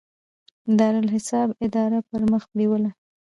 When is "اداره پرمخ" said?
1.65-2.43